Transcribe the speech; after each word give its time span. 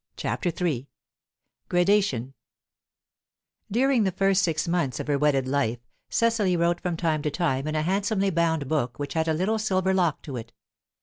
CHAPTER 0.17 0.49
III 0.59 0.89
GRADATION 1.69 2.33
During 3.69 4.01
the 4.03 4.11
first 4.11 4.41
six 4.41 4.67
months 4.67 4.99
of 4.99 5.05
her 5.05 5.19
wedded 5.19 5.47
life, 5.47 5.77
Cecily 6.09 6.57
wrote 6.57 6.81
from 6.81 6.97
time 6.97 7.21
to 7.21 7.29
time 7.29 7.67
in 7.67 7.75
a 7.75 7.83
handsomely 7.83 8.31
bound 8.31 8.67
book 8.67 8.97
which 8.97 9.13
had 9.13 9.27
a 9.27 9.33
little 9.35 9.59
silver 9.59 9.93
lock 9.93 10.23
to 10.23 10.37
it. 10.37 10.53